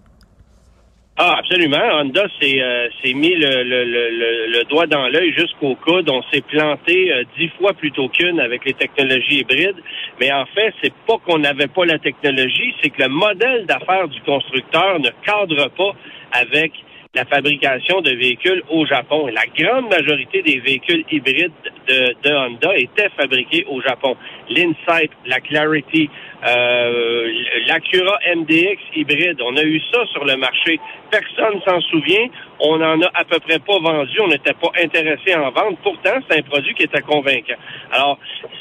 Ah, 1.21 1.35
absolument. 1.41 1.83
Honda 1.95 2.29
s'est 2.41 2.63
euh, 2.63 2.89
mis 3.13 3.35
le, 3.35 4.63
doigt 4.69 4.87
dans 4.87 5.09
l'œil 5.09 5.35
jusqu'au 5.37 5.75
coude. 5.75 6.09
On 6.09 6.23
s'est 6.33 6.43
planté 6.43 7.13
euh, 7.13 7.25
dix 7.37 7.49
fois 7.59 7.73
plutôt 7.73 8.09
qu'une 8.09 8.39
avec 8.39 8.65
les 8.65 8.75
technologies 8.75 9.41
hybrides. 9.41 9.83
Mais 10.21 10.31
en 10.33 10.47
fait, 10.47 10.73
c'est 10.81 10.95
pas 11.09 11.17
qu'on 11.27 11.39
n'avait 11.39 11.67
pas 11.67 11.85
la 11.87 11.99
technologie, 11.99 12.73
c'est 12.81 12.91
que 12.91 13.03
le 13.03 13.09
modèle 13.09 13.67
d'affaires 13.67 14.07
du 14.07 14.21
constructeur 14.21 15.01
ne 15.01 15.11
cadre 15.27 15.69
pas 15.71 15.93
avec 16.31 16.73
la 17.19 17.25
fabrication 17.25 18.01
de 18.01 18.11
véhicules 18.11 18.63
au 18.71 18.87
Japon. 18.87 19.27
Et 19.27 19.33
la 19.33 19.47
grande 19.59 19.91
majorité 19.91 20.41
des 20.43 20.61
véhicules 20.61 21.05
hybrides 21.11 21.51
de, 21.89 22.33
Honda 22.33 22.77
étaient 22.77 23.09
fabriqués 23.17 23.65
au 23.69 23.81
Japon. 23.81 24.17
L'Insight, 24.51 25.11
la 25.27 25.41
Clarity, 25.41 26.09
euh, 26.47 27.33
l'Acura 27.67 28.19
MDX 28.37 28.79
hybride, 28.95 29.41
on 29.43 29.57
a 29.57 29.63
eu 29.63 29.81
ça 29.93 30.07
sur 30.13 30.25
le 30.25 30.37
marché. 30.37 30.79
Personne 31.11 31.61
s'en 31.67 31.81
souvient. 31.81 32.29
On 32.61 32.79
n'en 32.79 33.01
a 33.03 33.11
à 33.15 33.25
peu 33.25 33.39
près 33.41 33.59
pas 33.59 33.79
vendu. 33.79 34.21
On 34.21 34.29
n'était 34.29 34.53
pas 34.53 34.71
intéressé 34.83 35.35
en 35.35 35.51
vendre. 35.51 35.77
Pourtant, 35.83 36.19
c'est 36.29 36.39
un 36.39 36.43
produit 36.43 36.75
qui 36.75 36.85
était 36.85 37.01
convaincant. 37.01 37.55
Alors, 37.93 38.19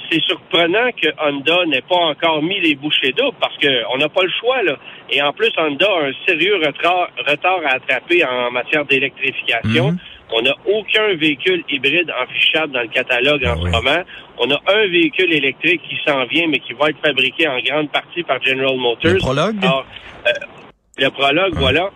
c'est 0.09 0.21
surprenant 0.23 0.89
que 0.91 1.09
Honda 1.19 1.65
n'ait 1.65 1.81
pas 1.81 1.97
encore 1.97 2.41
mis 2.41 2.59
les 2.59 2.75
bouchées 2.75 3.11
doubles 3.11 3.37
parce 3.39 3.55
qu'on 3.57 3.97
n'a 3.97 4.09
pas 4.09 4.23
le 4.23 4.31
choix, 4.39 4.63
là. 4.63 4.77
Et 5.09 5.21
en 5.21 5.33
plus, 5.33 5.51
Honda 5.57 5.87
a 5.87 6.07
un 6.07 6.11
sérieux 6.25 6.55
retard, 6.55 7.09
retard 7.25 7.59
à 7.65 7.75
attraper 7.75 8.23
en 8.25 8.46
matière 8.51 8.85
d'électrification. 8.85 9.91
Mhm. 9.91 9.97
On 10.33 10.41
n'a 10.41 10.53
aucun 10.65 11.15
véhicule 11.15 11.63
hybride 11.69 12.11
affichable 12.11 12.73
dans 12.73 12.81
le 12.81 12.89
catalogue 12.89 13.45
en 13.45 13.53
ah 13.53 13.55
ce 13.55 13.69
moment. 13.69 14.03
On 14.39 14.51
a 14.51 14.61
un 14.67 14.87
véhicule 14.87 15.31
électrique 15.31 15.81
qui 15.87 15.97
s'en 16.05 16.25
vient, 16.25 16.47
mais 16.47 16.59
qui 16.59 16.73
va 16.73 16.89
être 16.89 16.99
fabriqué 17.03 17.47
en 17.47 17.59
grande 17.59 17.89
partie 17.91 18.23
par 18.23 18.41
General 18.43 18.75
Motors. 18.75 19.13
Le 19.13 19.19
prologue? 19.19 19.63
Euh, 19.63 20.31
le 20.97 21.09
prologue, 21.11 21.53
ah. 21.55 21.59
voilà. 21.59 21.91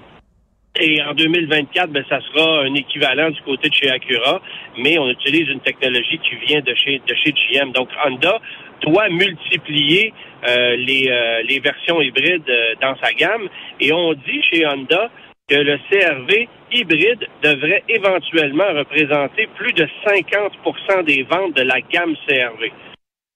Et 0.79 1.01
en 1.01 1.13
2024, 1.13 1.89
ben, 1.91 2.05
ça 2.07 2.19
sera 2.21 2.61
un 2.61 2.73
équivalent 2.75 3.29
du 3.29 3.41
côté 3.41 3.67
de 3.67 3.73
chez 3.73 3.89
Acura, 3.89 4.41
mais 4.77 4.97
on 4.97 5.09
utilise 5.09 5.49
une 5.49 5.59
technologie 5.59 6.19
qui 6.19 6.35
vient 6.47 6.61
de 6.61 6.73
chez, 6.75 7.01
de 7.05 7.13
chez 7.13 7.33
GM. 7.33 7.73
Donc, 7.73 7.89
Honda 8.05 8.39
doit 8.81 9.09
multiplier 9.09 10.13
euh, 10.47 10.77
les, 10.77 11.09
euh, 11.09 11.43
les 11.43 11.59
versions 11.59 12.01
hybrides 12.01 12.49
dans 12.81 12.95
sa 13.03 13.11
gamme. 13.11 13.49
Et 13.81 13.91
on 13.91 14.13
dit 14.13 14.41
chez 14.49 14.65
Honda 14.65 15.11
que 15.51 15.57
le 15.57 15.77
CRV 15.89 16.47
hybride 16.71 17.27
devrait 17.43 17.83
éventuellement 17.89 18.71
représenter 18.73 19.49
plus 19.57 19.73
de 19.73 19.85
50% 20.07 21.03
des 21.03 21.23
ventes 21.23 21.57
de 21.57 21.63
la 21.63 21.81
gamme 21.81 22.15
CRV. 22.25 22.71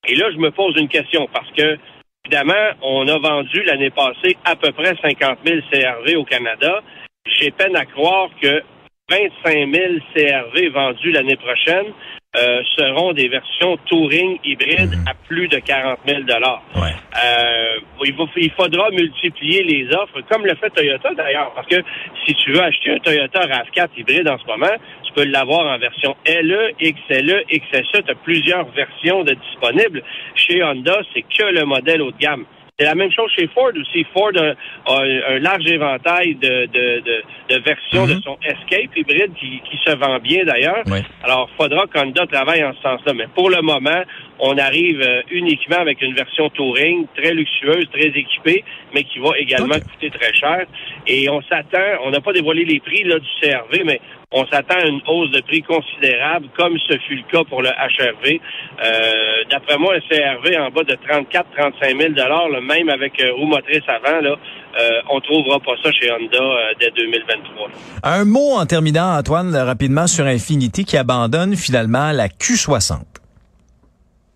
Et 0.08 0.16
là, 0.16 0.32
je 0.32 0.38
me 0.38 0.50
pose 0.52 0.76
une 0.78 0.88
question 0.88 1.28
parce 1.34 1.52
que 1.52 1.78
Évidemment, 2.28 2.72
on 2.82 3.08
a 3.08 3.20
vendu 3.20 3.62
l'année 3.66 3.92
passée 3.92 4.36
à 4.46 4.56
peu 4.56 4.72
près 4.72 4.96
50 5.00 5.38
000 5.46 5.60
CRV 5.72 6.16
au 6.16 6.24
Canada. 6.24 6.82
J'ai 7.28 7.52
peine 7.52 7.76
à 7.76 7.86
croire 7.86 8.30
que 8.42 8.64
25 9.12 9.72
000 9.72 9.94
CRV 10.16 10.70
vendus 10.70 11.12
l'année 11.12 11.36
prochaine 11.36 11.86
euh, 12.38 12.62
seront 12.78 13.14
des 13.14 13.28
versions 13.28 13.78
touring 13.86 14.38
hybrides 14.44 14.96
Mhm. 14.96 15.06
à 15.08 15.14
plus 15.28 15.48
de 15.48 15.58
40 15.60 16.00
000 16.08 16.22
Ouais. 16.22 16.90
euh, 17.24 17.80
il, 18.04 18.14
va- 18.16 18.26
il 18.38 18.52
faudra 18.52 18.90
multiplier 18.92 19.64
les 19.64 19.88
offres, 19.96 20.22
comme 20.30 20.46
le 20.46 20.56
fait 20.56 20.70
Toyota 20.70 21.14
d'ailleurs, 21.14 21.52
parce 21.56 21.68
que 21.68 21.78
si 22.26 22.34
tu 22.36 22.52
veux 22.52 22.62
acheter 22.62 22.92
un 22.92 23.00
Toyota 23.00 23.40
RAV4 23.42 23.88
hybride 23.98 24.28
en 24.30 24.38
ce 24.38 24.46
moment, 24.46 24.74
tu 25.04 25.14
peux 25.14 25.26
l'avoir 25.26 25.66
en 25.74 25.78
version 25.78 26.16
LE, 26.26 26.72
XLE, 26.82 27.44
XSE, 27.50 28.04
tu 28.06 28.12
as 28.12 28.16
plusieurs 28.24 28.66
versions 28.72 29.24
de 29.24 29.34
disponibles. 29.34 30.04
Chez 30.36 30.64
Honda, 30.64 31.00
c'est 31.14 31.22
que 31.24 31.44
le 31.52 31.64
modèle 31.66 32.02
haut 32.02 32.12
de 32.12 32.18
gamme. 32.18 32.46
C'est 32.78 32.84
la 32.88 32.96
même 32.96 33.10
chose 33.10 33.32
chez 33.34 33.48
Ford 33.54 33.72
aussi. 33.80 34.06
Ford 34.14 34.32
a, 34.36 34.92
a 34.92 35.02
un 35.36 35.40
large 35.40 35.66
éventail 35.66 36.36
de, 36.36 36.66
de, 36.66 37.00
de, 37.00 37.24
de 37.56 37.62
versions 37.64 38.06
Mhm. 38.06 38.16
de 38.18 38.22
son 38.22 38.38
Escape 38.44 38.94
hybride 38.98 39.34
qui, 39.40 39.62
qui 39.70 39.78
se 39.86 39.96
vend 39.96 40.20
bien 40.20 40.44
d'ailleurs. 40.44 40.84
Ouais. 40.88 41.02
Alors, 41.24 41.50
faudra 41.58 41.86
qu'Honda 41.88 42.28
travaille 42.28 42.66
en 42.66 42.74
ce 42.74 42.82
sens-là. 42.82 43.14
Mais 43.16 43.28
pour 43.34 43.50
le 43.50 43.62
moment, 43.62 44.04
on 44.40 44.58
arrive 44.58 45.02
euh, 45.02 45.22
uniquement 45.30 45.78
avec 45.78 46.02
une 46.02 46.14
version 46.14 46.50
Touring 46.50 47.06
très 47.16 47.34
luxueuse, 47.34 47.88
très 47.92 48.08
équipée, 48.08 48.64
mais 48.94 49.04
qui 49.04 49.20
va 49.20 49.38
également 49.38 49.76
coûter 49.76 50.10
très 50.10 50.34
cher. 50.34 50.66
Et 51.08 51.30
on 51.30 51.42
s'attend, 51.44 52.04
on 52.04 52.12
n'a 52.12 52.22
pas 52.22 52.34
dévoilé 52.34 52.66
les 52.66 52.80
prix 52.80 53.04
là, 53.04 53.20
du 53.20 53.28
CRV, 53.42 53.84
mais 53.86 54.02
on 54.32 54.46
s'attend 54.48 54.76
à 54.76 54.88
une 54.88 55.02
hausse 55.08 55.32
de 55.32 55.42
prix 55.42 55.62
considérable, 55.62 56.48
comme 56.58 56.78
ce 56.90 56.98
fut 57.08 57.16
le 57.16 57.24
cas 57.32 57.44
pour 57.46 57.62
le 57.62 57.70
HRV. 57.70 58.40
Euh, 58.84 59.44
D'après 59.50 59.78
moi, 59.78 59.96
un 59.96 60.00
CRV 60.00 60.58
en 60.58 60.72
bas 60.72 60.84
de 60.84 60.94
34-35 60.96 61.98
000 61.98 62.14
le 62.52 62.62
même 62.62 62.90
avec 62.90 63.20
euh, 63.22 63.34
roue 63.34 63.46
motrice 63.46 63.84
avant, 63.88 64.20
là, 64.20 64.36
euh, 64.78 65.02
on 65.10 65.22
trouvera 65.22 65.60
pas 65.60 65.74
ça 65.82 65.92
chez 65.92 66.12
Honda 66.12 66.74
dès 66.80 66.92
2023. 66.92 67.70
Un 68.04 68.26
mot 68.26 68.56
en 68.56 68.66
terminant, 68.66 69.18
Antoine, 69.18 69.52
là, 69.52 69.64
rapidement 69.64 70.08
sur 70.08 70.26
Infinity 70.26 70.84
qui 70.84 70.98
abandonne 70.98 71.56
finalement 71.56 72.12
la 72.12 72.28
Q60. 72.28 73.15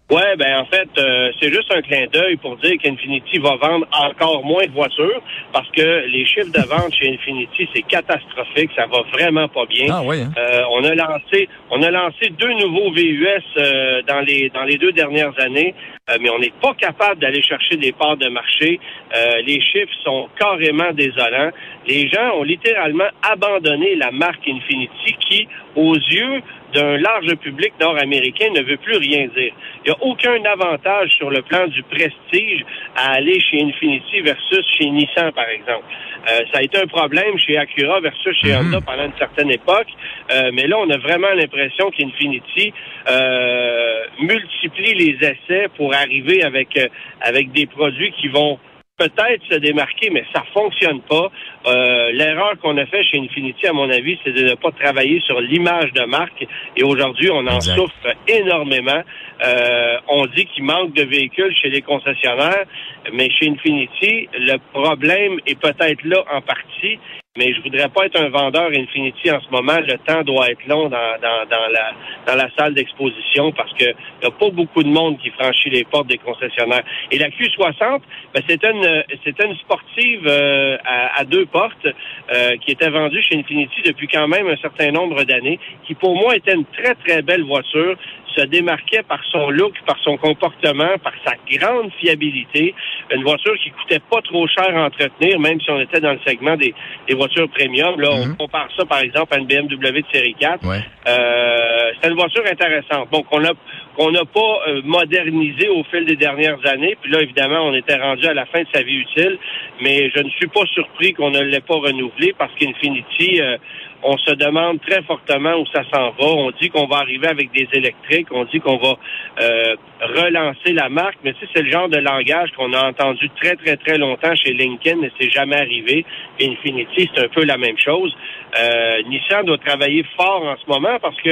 Ouais, 0.09 0.35
ben 0.37 0.61
en 0.61 0.65
fait, 0.65 0.89
euh, 0.97 1.31
c'est 1.39 1.49
juste 1.53 1.71
un 1.71 1.81
clin 1.83 2.07
d'œil 2.11 2.35
pour 2.37 2.57
dire 2.57 2.73
qu'Infinity 2.81 3.37
va 3.37 3.57
vendre 3.57 3.85
encore 3.91 4.43
moins 4.43 4.65
de 4.65 4.71
voitures 4.71 5.21
parce 5.53 5.69
que 5.69 6.07
les 6.07 6.25
chiffres 6.25 6.51
de 6.51 6.67
vente 6.67 6.95
chez 6.95 7.13
Infinity, 7.13 7.69
c'est 7.75 7.83
catastrophique, 7.83 8.71
ça 8.75 8.87
va 8.87 9.03
vraiment 9.13 9.47
pas 9.47 9.67
bien. 9.67 9.85
Ah 9.91 10.01
oui, 10.03 10.21
hein? 10.21 10.31
Euh, 10.35 10.63
on 10.71 10.83
a 10.83 10.95
lancé, 10.95 11.47
on 11.69 11.83
a 11.83 11.91
lancé 11.91 12.31
deux 12.31 12.53
nouveaux 12.53 12.91
VUS 12.91 13.27
euh, 13.57 14.01
dans 14.07 14.21
les 14.21 14.49
dans 14.49 14.63
les 14.63 14.77
deux 14.77 14.91
dernières 14.93 15.39
années, 15.39 15.75
mais 16.19 16.29
on 16.29 16.39
n'est 16.39 16.53
pas 16.61 16.73
capable 16.73 17.19
d'aller 17.21 17.41
chercher 17.41 17.75
des 17.77 17.91
parts 17.91 18.17
de 18.17 18.29
marché. 18.29 18.79
Euh, 19.15 19.41
les 19.45 19.61
chiffres 19.61 19.93
sont 20.03 20.29
carrément 20.39 20.91
désolants. 20.93 21.51
Les 21.87 22.07
gens 22.09 22.31
ont 22.37 22.43
littéralement 22.43 23.09
abandonné 23.21 23.95
la 23.95 24.11
marque 24.11 24.47
Infinity, 24.47 25.15
qui, 25.19 25.47
aux 25.75 25.95
yeux 25.95 26.41
d'un 26.73 26.97
large 26.97 27.33
public 27.37 27.73
nord-américain, 27.81 28.45
ne 28.55 28.61
veut 28.61 28.77
plus 28.77 28.97
rien 28.97 29.27
dire. 29.35 29.53
Il 29.83 29.87
n'y 29.87 29.91
a 29.91 29.97
aucun 30.01 30.43
avantage 30.45 31.09
sur 31.17 31.29
le 31.31 31.41
plan 31.41 31.65
du 31.67 31.81
prestige 31.83 32.63
à 32.95 33.13
aller 33.13 33.39
chez 33.39 33.61
Infinity 33.63 34.21
versus 34.21 34.65
chez 34.77 34.85
Nissan, 34.89 35.31
par 35.31 35.49
exemple. 35.49 35.85
Euh, 36.29 36.41
ça 36.51 36.59
a 36.59 36.61
été 36.61 36.77
un 36.77 36.85
problème 36.85 37.37
chez 37.39 37.57
Acura 37.57 38.01
versus 38.01 38.35
chez 38.41 38.49
Mhm. 38.53 38.67
Honda 38.67 38.81
pendant 38.81 39.05
une 39.05 39.17
certaine 39.17 39.51
époque, 39.51 39.87
Euh, 40.31 40.51
mais 40.53 40.67
là, 40.67 40.77
on 40.77 40.87
a 40.91 40.97
vraiment 40.97 41.31
l'impression 41.33 41.89
qu'Infinity 41.89 42.71
euh, 43.09 44.05
multiplie 44.19 44.93
les 44.93 45.17
essais 45.27 45.67
pour 45.75 45.91
arriver 45.99 46.43
avec 46.43 46.77
euh, 46.77 46.87
avec 47.21 47.51
des 47.51 47.65
produits 47.67 48.11
qui 48.19 48.27
vont 48.27 48.59
peut-être 48.99 49.41
se 49.49 49.55
démarquer, 49.55 50.09
mais 50.11 50.25
ça 50.33 50.43
fonctionne 50.53 51.01
pas. 51.01 51.31
Euh, 51.65 52.11
L'erreur 52.11 52.59
qu'on 52.61 52.77
a 52.77 52.85
fait 52.85 53.03
chez 53.05 53.17
Infinity, 53.17 53.65
à 53.65 53.73
mon 53.73 53.89
avis, 53.89 54.19
c'est 54.23 54.33
de 54.33 54.43
ne 54.43 54.55
pas 54.55 54.71
travailler 54.71 55.21
sur 55.21 55.39
l'image 55.39 55.91
de 55.93 56.03
marque. 56.03 56.45
Et 56.75 56.83
aujourd'hui, 56.83 57.29
on 57.31 57.47
en 57.47 57.55
Exact. 57.55 57.75
souffre 57.75 58.13
énormément. 58.27 59.01
Euh, 59.45 59.97
on 60.09 60.25
dit 60.27 60.45
qu'il 60.47 60.65
manque 60.65 60.93
de 60.93 61.03
véhicules 61.03 61.55
chez 61.55 61.69
les 61.69 61.81
concessionnaires, 61.81 62.65
mais 63.13 63.29
chez 63.31 63.47
Infinity, 63.49 64.27
le 64.33 64.57
problème 64.73 65.39
est 65.47 65.59
peut-être 65.59 66.03
là 66.03 66.23
en 66.33 66.41
partie. 66.41 66.99
Mais 67.37 67.53
je 67.53 67.61
voudrais 67.61 67.89
pas 67.89 68.07
être 68.07 68.19
un 68.19 68.29
vendeur 68.29 68.71
Infinity 68.75 69.29
en 69.29 69.39
ce 69.39 69.51
moment. 69.51 69.77
Le 69.79 69.99
temps 69.99 70.23
doit 70.23 70.49
être 70.49 70.65
long 70.65 70.89
dans, 70.89 71.13
dans, 71.21 71.45
dans 71.47 71.67
la 71.71 71.91
dans 72.25 72.35
la 72.35 72.49
salle 72.57 72.73
d'exposition 72.73 73.51
parce 73.51 73.71
que 73.73 73.85
y 73.85 74.25
a 74.25 74.31
pas 74.31 74.49
beaucoup 74.49 74.81
de 74.81 74.89
monde 74.89 75.19
qui 75.19 75.29
franchit 75.29 75.69
les 75.69 75.83
portes 75.83 76.07
des 76.07 76.17
concessionnaires. 76.17 76.83
Et 77.11 77.19
la 77.19 77.29
Q60, 77.29 78.01
ben, 78.33 78.43
une 78.49 79.03
une 79.45 79.55
sportive 79.57 80.25
euh, 80.25 80.77
à, 80.83 81.19
à 81.19 81.23
deux 81.23 81.45
portes 81.45 81.85
euh, 81.85 82.57
qui 82.65 82.71
était 82.71 82.89
vendue 82.89 83.21
chez 83.21 83.37
Infinity 83.37 83.83
depuis 83.85 84.07
quand 84.07 84.27
même 84.27 84.47
un 84.47 84.57
certain 84.57 84.91
nombre 84.91 85.23
d'années, 85.23 85.59
qui 85.85 85.93
pour 85.93 86.15
moi 86.15 86.35
était 86.35 86.55
une 86.55 86.65
très 86.65 86.95
très 86.95 87.21
belle 87.21 87.43
voiture 87.43 87.95
se 88.35 88.41
démarquait 88.45 89.03
par 89.03 89.19
son 89.31 89.49
look, 89.49 89.73
par 89.85 89.97
son 90.03 90.17
comportement, 90.17 90.97
par 91.03 91.13
sa 91.25 91.33
grande 91.57 91.91
fiabilité. 91.99 92.73
Une 93.11 93.23
voiture 93.23 93.55
qui 93.63 93.71
coûtait 93.71 93.99
pas 94.09 94.21
trop 94.21 94.47
cher 94.47 94.75
à 94.75 94.85
entretenir, 94.85 95.39
même 95.39 95.59
si 95.61 95.69
on 95.71 95.79
était 95.79 95.99
dans 95.99 96.13
le 96.13 96.19
segment 96.25 96.55
des, 96.57 96.73
des 97.07 97.15
voitures 97.15 97.49
premium. 97.49 97.99
Là, 97.99 98.09
Mhm. 98.11 98.31
on 98.33 98.35
compare 98.35 98.69
ça, 98.77 98.85
par 98.85 98.99
exemple, 98.99 99.33
à 99.33 99.37
une 99.39 99.45
BMW 99.47 100.01
de 100.01 100.05
série 100.11 100.35
4. 100.39 100.65
Ouais. 100.67 100.79
Euh, 101.07 101.91
c'est 102.01 102.09
une 102.09 102.15
voiture 102.15 102.43
intéressante. 102.49 103.11
Donc, 103.11 103.25
on 103.31 103.43
a 103.43 103.51
qu'on 103.95 104.11
n'a 104.11 104.23
pas 104.23 104.59
euh, 104.69 104.81
modernisé 104.85 105.67
au 105.67 105.83
fil 105.85 106.05
des 106.05 106.15
dernières 106.15 106.59
années. 106.65 106.95
Puis 107.01 107.11
là, 107.11 107.21
évidemment, 107.21 107.61
on 107.67 107.73
était 107.73 107.97
rendu 107.97 108.25
à 108.27 108.33
la 108.33 108.45
fin 108.45 108.61
de 108.61 108.67
sa 108.73 108.81
vie 108.81 108.95
utile. 108.99 109.37
Mais 109.81 110.09
je 110.15 110.21
ne 110.21 110.29
suis 110.29 110.47
pas 110.47 110.65
surpris 110.73 111.13
qu'on 111.13 111.31
ne 111.31 111.41
l'ait 111.41 111.59
pas 111.61 111.75
renouvelé 111.75 112.33
parce 112.37 112.51
qu'Infinity, 112.55 113.41
euh, 113.41 113.57
on 114.03 114.17
se 114.17 114.31
demande 114.35 114.79
très 114.81 115.01
fortement 115.03 115.55
où 115.59 115.65
ça 115.73 115.83
s'en 115.93 116.11
va. 116.11 116.25
On 116.25 116.51
dit 116.61 116.69
qu'on 116.69 116.87
va 116.87 116.97
arriver 116.97 117.27
avec 117.27 117.51
des 117.51 117.67
électriques. 117.73 118.27
On 118.31 118.45
dit 118.45 118.59
qu'on 118.59 118.77
va 118.77 118.93
euh, 119.41 119.75
relancer 120.01 120.73
la 120.73 120.89
marque. 120.89 121.17
Mais 121.23 121.33
tu 121.33 121.39
sais, 121.41 121.51
c'est 121.55 121.61
le 121.63 121.71
genre 121.71 121.89
de 121.89 121.97
langage 121.97 122.49
qu'on 122.55 122.71
a 122.73 122.87
entendu 122.87 123.29
très, 123.41 123.55
très, 123.55 123.75
très 123.77 123.97
longtemps 123.97 124.33
chez 124.35 124.53
Lincoln 124.53 125.03
et 125.03 125.11
c'est 125.19 125.29
jamais 125.29 125.57
arrivé. 125.57 126.05
Infinity, 126.41 127.09
c'est 127.13 127.23
un 127.25 127.27
peu 127.29 127.43
la 127.43 127.57
même 127.57 127.77
chose. 127.77 128.15
Euh, 128.59 129.01
Nissan 129.09 129.45
doit 129.45 129.57
travailler 129.57 130.05
fort 130.15 130.43
en 130.43 130.55
ce 130.57 130.69
moment 130.69 130.97
parce 131.01 131.19
que 131.21 131.29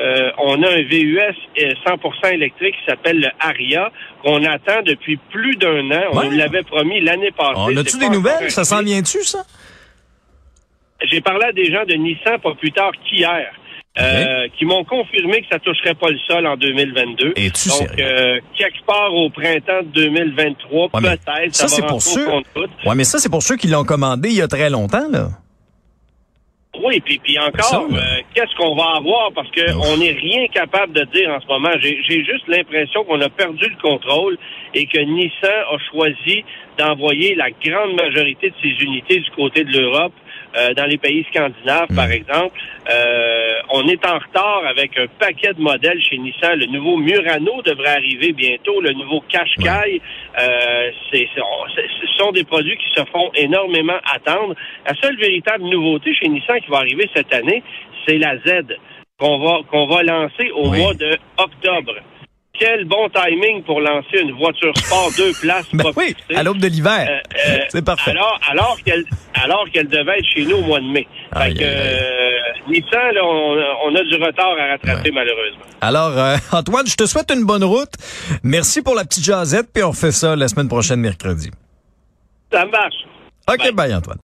euh, 0.00 0.30
on 0.38 0.62
a 0.62 0.70
un 0.70 0.82
VUS 0.82 1.18
euh, 1.20 1.72
100% 1.86 2.32
électrique 2.34 2.74
qui 2.78 2.84
s'appelle 2.90 3.20
le 3.20 3.28
Aria 3.40 3.90
qu'on 4.22 4.42
attend 4.44 4.82
depuis 4.84 5.16
plus 5.30 5.56
d'un 5.56 5.90
an. 5.92 6.02
On 6.12 6.18
Ouais. 6.18 6.28
nous 6.30 6.36
l'avait 6.36 6.62
promis 6.64 7.00
l'année 7.00 7.30
passée. 7.30 7.52
On 7.56 7.76
a-tu 7.76 7.98
des 7.98 8.08
nouvelles? 8.08 8.50
Ça 8.50 8.64
s'en 8.64 8.82
vient-tu, 8.82 9.22
ça? 9.22 9.44
J'ai 11.04 11.20
parlé 11.20 11.44
à 11.46 11.52
des 11.52 11.70
gens 11.72 11.84
de 11.84 11.94
Nissan 11.94 12.38
pas 12.40 12.54
plus 12.54 12.72
tard 12.72 12.90
qu'hier. 13.04 13.52
euh, 14.00 14.46
qui 14.56 14.64
m'ont 14.64 14.84
confirmé 14.84 15.40
que 15.40 15.46
ça 15.50 15.58
toucherait 15.58 15.94
pas 15.94 16.08
le 16.08 16.18
sol 16.28 16.46
en 16.46 16.56
2022. 16.56 17.32
Es-tu 17.36 17.68
Donc, 17.68 17.78
sérieux? 17.88 17.94
euh, 18.00 18.40
quelque 18.56 18.84
part 18.86 19.12
au 19.12 19.28
printemps 19.30 19.82
de 19.82 19.88
2023, 19.88 20.84
Ouais, 20.84 20.88
mais 21.02 21.16
peut-être, 21.16 21.54
ça, 21.54 21.66
ça, 21.66 21.76
c'est 21.76 21.82
pour 21.82 21.98
compte-gouttes. 21.98 22.70
Ouais, 22.86 22.94
mais 22.94 23.02
ça, 23.04 23.18
c'est 23.18 23.28
pour 23.30 23.42
ceux 23.42 23.56
qui 23.56 23.66
l'ont 23.66 23.82
commandé 23.84 24.28
il 24.28 24.36
y 24.36 24.42
a 24.42 24.46
très 24.46 24.70
longtemps, 24.70 25.08
là. 25.10 25.28
Oui, 26.84 27.00
puis, 27.00 27.18
puis 27.24 27.34
Ça, 27.34 27.46
encore, 27.80 27.88
euh, 27.92 27.98
qu'est-ce 28.34 28.54
qu'on 28.56 28.76
va 28.76 28.98
avoir? 28.98 29.32
Parce 29.34 29.50
que 29.50 29.68
Ouf. 29.74 29.84
on 29.88 29.96
n'est 29.96 30.12
rien 30.12 30.46
capable 30.48 30.92
de 30.92 31.02
dire 31.12 31.30
en 31.30 31.40
ce 31.40 31.46
moment. 31.48 31.70
J'ai 31.80 31.98
j'ai 32.08 32.24
juste 32.24 32.46
l'impression 32.46 33.02
qu'on 33.04 33.20
a 33.20 33.28
perdu 33.28 33.64
le 33.68 33.82
contrôle 33.82 34.38
et 34.74 34.86
que 34.86 34.98
Nissan 34.98 35.50
a 35.72 35.76
choisi 35.90 36.44
d'envoyer 36.78 37.34
la 37.34 37.50
grande 37.50 37.94
majorité 37.96 38.50
de 38.50 38.54
ses 38.62 38.84
unités 38.84 39.18
du 39.18 39.30
côté 39.32 39.64
de 39.64 39.72
l'Europe, 39.76 40.12
euh, 40.56 40.74
dans 40.74 40.86
les 40.86 40.98
pays 40.98 41.24
scandinaves, 41.30 41.88
par 41.94 42.08
Mm. 42.08 42.12
exemple. 42.12 42.58
Euh, 42.90 43.54
on 43.70 43.86
est 43.88 44.04
en 44.06 44.18
retard 44.18 44.62
avec 44.66 44.98
un 44.98 45.06
paquet 45.18 45.52
de 45.52 45.60
modèles 45.60 46.02
chez 46.02 46.16
Nissan. 46.18 46.58
Le 46.58 46.66
nouveau 46.66 46.96
Murano 46.96 47.60
devrait 47.62 47.90
arriver 47.96 48.32
bientôt, 48.32 48.80
le 48.80 48.92
nouveau 48.92 49.20
Qashqai. 49.28 50.00
Euh, 50.40 50.90
c'est- 51.10 51.28
ce 51.34 52.06
sont 52.16 52.32
des 52.32 52.44
produits 52.44 52.76
qui 52.76 52.88
se 52.94 53.04
font 53.06 53.30
énormément 53.34 53.98
attendre. 54.14 54.54
La 54.86 54.94
seule 55.02 55.16
véritable 55.18 55.64
nouveauté 55.64 56.14
chez 56.14 56.28
Nissan 56.28 56.60
qui 56.60 56.70
va 56.70 56.78
arriver 56.78 57.08
cette 57.14 57.32
année, 57.34 57.62
c'est 58.06 58.18
la 58.18 58.36
Z 58.38 58.76
qu'on 59.18 59.38
va 59.38 59.60
qu'on 59.70 59.86
va 59.86 60.02
lancer 60.02 60.50
au 60.54 60.68
Oui. 60.70 60.78
mois 60.78 60.94
de 60.94 61.16
octobre. 61.36 61.94
Quel 62.58 62.84
bon 62.86 63.08
timing 63.10 63.62
pour 63.62 63.80
lancer 63.80 64.18
une 64.20 64.32
voiture 64.32 64.76
sport 64.76 65.10
deux 65.16 65.32
places 65.40 65.66
Ben 65.72 65.92
oui, 65.96 66.16
à 66.34 66.42
l'aube 66.42 66.58
de 66.58 66.66
l'hiver. 66.66 67.06
Euh, 67.08 67.18
euh, 67.48 67.58
c'est 67.68 67.84
parfait. 67.84 68.10
Alors, 68.10 68.40
alors 68.50 68.76
qu'elle, 68.84 69.04
alors 69.34 69.64
qu'elle 69.72 69.86
devait 69.88 70.18
être 70.18 70.26
chez 70.34 70.44
nous 70.44 70.56
au 70.56 70.62
mois 70.62 70.80
de 70.80 70.86
mai. 70.86 71.06
Fait 71.36 71.54
que, 71.54 71.60
euh, 71.62 72.38
Nissan, 72.68 73.12
là, 73.14 73.24
on, 73.24 73.58
a- 73.58 73.76
on 73.86 73.94
a 73.94 74.02
du 74.02 74.14
retard 74.16 74.54
à 74.58 74.66
rattraper 74.72 75.10
Ouais. 75.10 75.14
malheureusement. 75.14 75.62
Alors, 75.80 76.18
euh, 76.18 76.36
Antoine, 76.52 76.86
je 76.86 76.96
te 76.96 77.06
souhaite 77.06 77.30
une 77.30 77.44
bonne 77.44 77.62
route. 77.64 77.92
Merci 78.42 78.82
pour 78.82 78.94
la 78.96 79.04
petite 79.04 79.24
jasette, 79.24 79.68
puis 79.72 79.84
on 79.84 79.90
refait 79.90 80.10
ça 80.10 80.34
la 80.34 80.48
semaine 80.48 80.68
prochaine, 80.68 81.00
mercredi. 81.00 81.50
Ça 82.52 82.64
marche. 82.64 82.94
OK, 83.48 83.58
Bye. 83.58 83.72
bye, 83.72 83.94
Antoine. 83.94 84.16